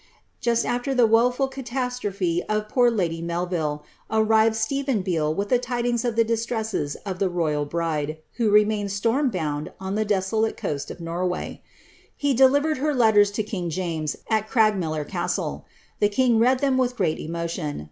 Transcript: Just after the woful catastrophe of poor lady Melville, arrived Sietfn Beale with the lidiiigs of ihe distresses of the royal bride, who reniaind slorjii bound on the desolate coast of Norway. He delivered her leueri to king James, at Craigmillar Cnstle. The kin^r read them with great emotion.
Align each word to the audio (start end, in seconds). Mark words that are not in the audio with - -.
Just 0.39 0.65
after 0.65 0.95
the 0.95 1.05
woful 1.05 1.47
catastrophe 1.47 2.41
of 2.49 2.67
poor 2.67 2.89
lady 2.89 3.21
Melville, 3.21 3.83
arrived 4.09 4.55
Sietfn 4.55 5.03
Beale 5.03 5.31
with 5.31 5.49
the 5.49 5.59
lidiiigs 5.59 6.03
of 6.03 6.17
ihe 6.17 6.25
distresses 6.25 6.95
of 7.05 7.19
the 7.19 7.29
royal 7.29 7.65
bride, 7.65 8.17
who 8.37 8.49
reniaind 8.51 8.85
slorjii 8.89 9.31
bound 9.31 9.71
on 9.79 9.93
the 9.93 10.03
desolate 10.03 10.57
coast 10.57 10.89
of 10.89 11.01
Norway. 11.01 11.61
He 12.17 12.33
delivered 12.33 12.79
her 12.79 12.95
leueri 12.95 13.31
to 13.31 13.43
king 13.43 13.69
James, 13.69 14.15
at 14.27 14.49
Craigmillar 14.49 15.07
Cnstle. 15.07 15.65
The 15.99 16.09
kin^r 16.09 16.39
read 16.41 16.59
them 16.61 16.79
with 16.79 16.95
great 16.97 17.19
emotion. 17.19 17.79